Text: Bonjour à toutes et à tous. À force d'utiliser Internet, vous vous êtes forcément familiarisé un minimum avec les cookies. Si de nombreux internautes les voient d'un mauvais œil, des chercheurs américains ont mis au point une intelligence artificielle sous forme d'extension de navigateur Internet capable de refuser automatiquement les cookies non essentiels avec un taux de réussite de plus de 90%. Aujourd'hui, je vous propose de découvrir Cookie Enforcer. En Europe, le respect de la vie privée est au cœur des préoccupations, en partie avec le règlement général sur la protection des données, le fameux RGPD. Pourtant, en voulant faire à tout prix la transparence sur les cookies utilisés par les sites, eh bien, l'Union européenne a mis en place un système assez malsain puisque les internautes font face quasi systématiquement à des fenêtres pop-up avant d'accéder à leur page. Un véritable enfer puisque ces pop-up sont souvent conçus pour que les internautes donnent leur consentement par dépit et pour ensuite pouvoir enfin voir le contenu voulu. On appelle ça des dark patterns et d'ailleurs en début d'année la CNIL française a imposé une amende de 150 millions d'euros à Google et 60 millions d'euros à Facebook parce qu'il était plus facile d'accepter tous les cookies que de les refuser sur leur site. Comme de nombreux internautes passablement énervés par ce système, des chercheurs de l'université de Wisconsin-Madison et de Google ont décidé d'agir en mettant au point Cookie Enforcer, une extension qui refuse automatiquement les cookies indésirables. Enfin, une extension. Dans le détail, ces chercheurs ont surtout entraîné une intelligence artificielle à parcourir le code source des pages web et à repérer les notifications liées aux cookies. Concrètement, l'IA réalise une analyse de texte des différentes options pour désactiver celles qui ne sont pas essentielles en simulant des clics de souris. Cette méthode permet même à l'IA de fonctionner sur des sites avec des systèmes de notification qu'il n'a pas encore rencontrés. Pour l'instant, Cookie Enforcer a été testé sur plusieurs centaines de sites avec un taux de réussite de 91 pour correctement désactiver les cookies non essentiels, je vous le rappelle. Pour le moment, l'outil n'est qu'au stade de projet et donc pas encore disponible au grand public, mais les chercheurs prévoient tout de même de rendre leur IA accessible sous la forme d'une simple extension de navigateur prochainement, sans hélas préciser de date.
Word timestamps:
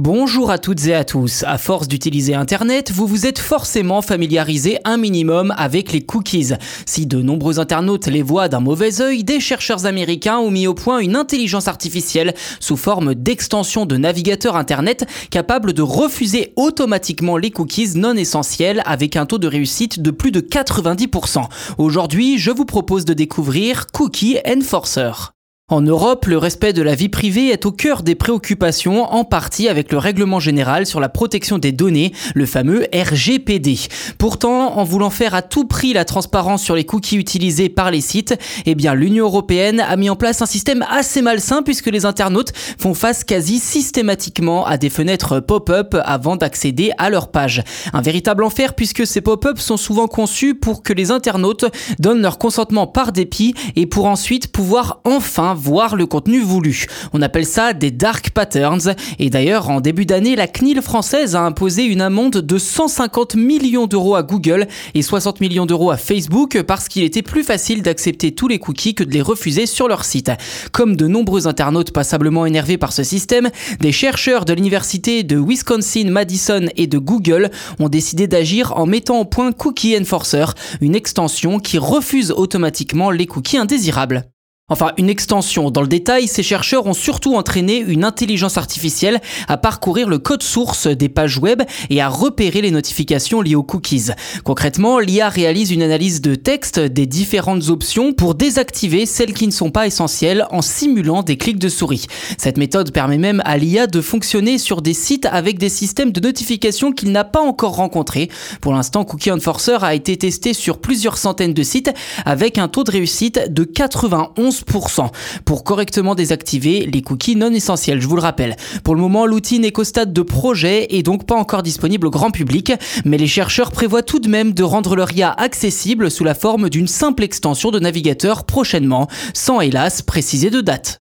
Bonjour 0.00 0.52
à 0.52 0.58
toutes 0.58 0.86
et 0.86 0.94
à 0.94 1.02
tous. 1.02 1.42
À 1.42 1.58
force 1.58 1.88
d'utiliser 1.88 2.32
Internet, 2.32 2.92
vous 2.92 3.08
vous 3.08 3.26
êtes 3.26 3.40
forcément 3.40 4.00
familiarisé 4.00 4.78
un 4.84 4.96
minimum 4.96 5.52
avec 5.56 5.90
les 5.90 6.02
cookies. 6.02 6.52
Si 6.86 7.06
de 7.06 7.20
nombreux 7.20 7.58
internautes 7.58 8.06
les 8.06 8.22
voient 8.22 8.48
d'un 8.48 8.60
mauvais 8.60 9.00
œil, 9.00 9.24
des 9.24 9.40
chercheurs 9.40 9.86
américains 9.86 10.38
ont 10.38 10.52
mis 10.52 10.68
au 10.68 10.74
point 10.74 11.00
une 11.00 11.16
intelligence 11.16 11.66
artificielle 11.66 12.34
sous 12.60 12.76
forme 12.76 13.16
d'extension 13.16 13.86
de 13.86 13.96
navigateur 13.96 14.54
Internet 14.54 15.04
capable 15.32 15.72
de 15.72 15.82
refuser 15.82 16.52
automatiquement 16.54 17.36
les 17.36 17.50
cookies 17.50 17.98
non 17.98 18.14
essentiels 18.14 18.84
avec 18.86 19.16
un 19.16 19.26
taux 19.26 19.38
de 19.38 19.48
réussite 19.48 20.00
de 20.00 20.12
plus 20.12 20.30
de 20.30 20.40
90%. 20.40 21.42
Aujourd'hui, 21.76 22.38
je 22.38 22.52
vous 22.52 22.66
propose 22.66 23.04
de 23.04 23.14
découvrir 23.14 23.88
Cookie 23.88 24.38
Enforcer. 24.46 25.32
En 25.70 25.82
Europe, 25.82 26.24
le 26.24 26.38
respect 26.38 26.72
de 26.72 26.80
la 26.80 26.94
vie 26.94 27.10
privée 27.10 27.48
est 27.48 27.66
au 27.66 27.72
cœur 27.72 28.02
des 28.02 28.14
préoccupations, 28.14 29.04
en 29.04 29.24
partie 29.24 29.68
avec 29.68 29.92
le 29.92 29.98
règlement 29.98 30.40
général 30.40 30.86
sur 30.86 30.98
la 30.98 31.10
protection 31.10 31.58
des 31.58 31.72
données, 31.72 32.14
le 32.34 32.46
fameux 32.46 32.86
RGPD. 32.90 33.76
Pourtant, 34.16 34.78
en 34.78 34.84
voulant 34.84 35.10
faire 35.10 35.34
à 35.34 35.42
tout 35.42 35.66
prix 35.66 35.92
la 35.92 36.06
transparence 36.06 36.62
sur 36.62 36.74
les 36.74 36.84
cookies 36.84 37.18
utilisés 37.18 37.68
par 37.68 37.90
les 37.90 38.00
sites, 38.00 38.34
eh 38.64 38.74
bien, 38.74 38.94
l'Union 38.94 39.26
européenne 39.26 39.80
a 39.80 39.94
mis 39.96 40.08
en 40.08 40.16
place 40.16 40.40
un 40.40 40.46
système 40.46 40.86
assez 40.88 41.20
malsain 41.20 41.62
puisque 41.62 41.88
les 41.88 42.06
internautes 42.06 42.54
font 42.78 42.94
face 42.94 43.22
quasi 43.22 43.58
systématiquement 43.58 44.64
à 44.64 44.78
des 44.78 44.88
fenêtres 44.88 45.38
pop-up 45.38 45.94
avant 46.02 46.36
d'accéder 46.36 46.92
à 46.96 47.10
leur 47.10 47.30
page. 47.30 47.62
Un 47.92 48.00
véritable 48.00 48.42
enfer 48.42 48.72
puisque 48.72 49.06
ces 49.06 49.20
pop-up 49.20 49.58
sont 49.58 49.76
souvent 49.76 50.06
conçus 50.06 50.54
pour 50.54 50.82
que 50.82 50.94
les 50.94 51.10
internautes 51.10 51.66
donnent 51.98 52.22
leur 52.22 52.38
consentement 52.38 52.86
par 52.86 53.12
dépit 53.12 53.52
et 53.76 53.84
pour 53.84 54.06
ensuite 54.06 54.50
pouvoir 54.50 55.02
enfin 55.04 55.57
voir 55.58 55.96
le 55.96 56.06
contenu 56.06 56.40
voulu. 56.40 56.86
On 57.12 57.22
appelle 57.22 57.46
ça 57.46 57.72
des 57.72 57.90
dark 57.90 58.30
patterns 58.30 58.94
et 59.18 59.30
d'ailleurs 59.30 59.70
en 59.70 59.80
début 59.80 60.06
d'année 60.06 60.36
la 60.36 60.46
CNIL 60.46 60.80
française 60.80 61.36
a 61.36 61.42
imposé 61.42 61.84
une 61.84 62.00
amende 62.00 62.38
de 62.38 62.58
150 62.58 63.34
millions 63.34 63.86
d'euros 63.86 64.14
à 64.14 64.22
Google 64.22 64.66
et 64.94 65.02
60 65.02 65.40
millions 65.40 65.66
d'euros 65.66 65.90
à 65.90 65.96
Facebook 65.96 66.62
parce 66.62 66.88
qu'il 66.88 67.02
était 67.02 67.22
plus 67.22 67.42
facile 67.42 67.82
d'accepter 67.82 68.32
tous 68.32 68.48
les 68.48 68.58
cookies 68.58 68.94
que 68.94 69.04
de 69.04 69.12
les 69.12 69.22
refuser 69.22 69.66
sur 69.66 69.88
leur 69.88 70.04
site. 70.04 70.30
Comme 70.72 70.96
de 70.96 71.06
nombreux 71.06 71.46
internautes 71.46 71.92
passablement 71.92 72.46
énervés 72.46 72.78
par 72.78 72.92
ce 72.92 73.02
système, 73.02 73.50
des 73.80 73.92
chercheurs 73.92 74.44
de 74.44 74.52
l'université 74.52 75.22
de 75.22 75.36
Wisconsin-Madison 75.36 76.66
et 76.76 76.86
de 76.86 76.98
Google 76.98 77.50
ont 77.78 77.88
décidé 77.88 78.26
d'agir 78.26 78.76
en 78.76 78.86
mettant 78.86 79.20
au 79.20 79.24
point 79.24 79.52
Cookie 79.52 79.98
Enforcer, 79.98 80.46
une 80.80 80.94
extension 80.94 81.58
qui 81.58 81.78
refuse 81.78 82.30
automatiquement 82.30 83.10
les 83.10 83.26
cookies 83.26 83.58
indésirables. 83.58 84.24
Enfin, 84.70 84.92
une 84.98 85.08
extension. 85.08 85.70
Dans 85.70 85.80
le 85.80 85.88
détail, 85.88 86.28
ces 86.28 86.42
chercheurs 86.42 86.86
ont 86.86 86.92
surtout 86.92 87.36
entraîné 87.36 87.78
une 87.78 88.04
intelligence 88.04 88.58
artificielle 88.58 89.22
à 89.48 89.56
parcourir 89.56 90.10
le 90.10 90.18
code 90.18 90.42
source 90.42 90.86
des 90.86 91.08
pages 91.08 91.38
web 91.38 91.62
et 91.88 92.02
à 92.02 92.08
repérer 92.10 92.60
les 92.60 92.70
notifications 92.70 93.40
liées 93.40 93.54
aux 93.54 93.62
cookies. 93.62 94.08
Concrètement, 94.44 94.98
l'IA 94.98 95.30
réalise 95.30 95.70
une 95.70 95.80
analyse 95.80 96.20
de 96.20 96.34
texte 96.34 96.80
des 96.80 97.06
différentes 97.06 97.70
options 97.70 98.12
pour 98.12 98.34
désactiver 98.34 99.06
celles 99.06 99.32
qui 99.32 99.46
ne 99.46 99.52
sont 99.52 99.70
pas 99.70 99.86
essentielles 99.86 100.46
en 100.50 100.60
simulant 100.60 101.22
des 101.22 101.38
clics 101.38 101.58
de 101.58 101.70
souris. 101.70 102.04
Cette 102.36 102.58
méthode 102.58 102.92
permet 102.92 103.16
même 103.16 103.40
à 103.46 103.56
l'IA 103.56 103.86
de 103.86 104.02
fonctionner 104.02 104.58
sur 104.58 104.82
des 104.82 104.92
sites 104.92 105.24
avec 105.24 105.58
des 105.58 105.70
systèmes 105.70 106.12
de 106.12 106.20
notification 106.20 106.92
qu'il 106.92 107.10
n'a 107.12 107.24
pas 107.24 107.40
encore 107.40 107.76
rencontrés. 107.76 108.28
Pour 108.60 108.74
l'instant, 108.74 109.06
Cookie 109.06 109.30
Enforcer 109.30 109.78
a 109.80 109.94
été 109.94 110.18
testé 110.18 110.52
sur 110.52 110.78
plusieurs 110.78 111.16
centaines 111.16 111.54
de 111.54 111.62
sites 111.62 111.90
avec 112.26 112.58
un 112.58 112.68
taux 112.68 112.84
de 112.84 112.90
réussite 112.90 113.50
de 113.50 113.64
91 113.64 114.57
pour 114.64 115.64
correctement 115.64 116.14
désactiver 116.14 116.88
les 116.92 117.02
cookies 117.02 117.36
non 117.36 117.52
essentiels, 117.52 118.00
je 118.00 118.06
vous 118.06 118.16
le 118.16 118.22
rappelle. 118.22 118.56
Pour 118.84 118.94
le 118.94 119.00
moment, 119.00 119.26
l'outil 119.26 119.58
n'est 119.58 119.72
qu'au 119.72 119.84
stade 119.84 120.12
de 120.12 120.22
projet 120.22 120.86
et 120.90 121.02
donc 121.02 121.26
pas 121.26 121.34
encore 121.34 121.62
disponible 121.62 122.06
au 122.06 122.10
grand 122.10 122.30
public, 122.30 122.72
mais 123.04 123.18
les 123.18 123.26
chercheurs 123.26 123.72
prévoient 123.72 124.02
tout 124.02 124.18
de 124.18 124.28
même 124.28 124.52
de 124.52 124.62
rendre 124.62 124.96
leur 124.96 125.12
IA 125.12 125.32
accessible 125.32 126.10
sous 126.10 126.24
la 126.24 126.34
forme 126.34 126.70
d'une 126.70 126.88
simple 126.88 127.22
extension 127.22 127.70
de 127.70 127.78
navigateur 127.78 128.44
prochainement, 128.44 129.08
sans 129.34 129.60
hélas 129.60 130.02
préciser 130.02 130.50
de 130.50 130.60
date. 130.60 131.00